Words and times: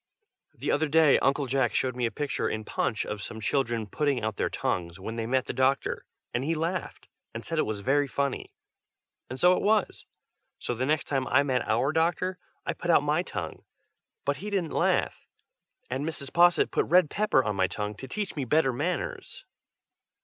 The 0.55 0.71
other 0.71 0.87
day 0.87 1.19
Uncle 1.19 1.45
Jack 1.45 1.75
showed 1.75 1.95
me 1.95 2.07
a 2.07 2.11
picture 2.11 2.49
in 2.49 2.63
Punch, 2.65 3.05
of 3.05 3.21
some 3.21 3.39
children 3.39 3.85
putting 3.85 4.23
out 4.23 4.35
their 4.35 4.49
tongues 4.49 4.99
when 4.99 5.15
they 5.15 5.27
met 5.27 5.45
the 5.45 5.53
doctor, 5.53 6.07
and 6.33 6.43
he 6.43 6.55
laughed, 6.55 7.07
and 7.35 7.43
said 7.43 7.59
it 7.59 7.67
was 7.67 7.81
very 7.81 8.07
funny, 8.07 8.51
and 9.29 9.39
so 9.39 9.55
it 9.55 9.61
was: 9.61 10.07
so 10.57 10.73
then 10.73 10.87
the 10.87 10.91
next 10.91 11.03
time 11.03 11.27
I 11.27 11.43
met 11.43 11.67
our 11.67 11.91
doctor, 11.93 12.39
I 12.65 12.73
put 12.73 12.89
out 12.89 13.03
my 13.03 13.21
tongue, 13.21 13.63
but 14.25 14.37
he 14.37 14.49
didn't 14.49 14.73
laugh, 14.73 15.27
and 15.87 16.03
Mrs. 16.03 16.33
Posset 16.33 16.71
put 16.71 16.87
red 16.89 17.11
pepper 17.11 17.43
on 17.43 17.55
my 17.55 17.67
tongue, 17.67 17.93
to 17.97 18.07
teach 18.07 18.35
me 18.35 18.43
better 18.43 18.73
manners. 18.73 19.45